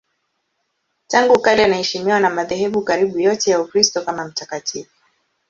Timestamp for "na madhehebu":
2.19-2.81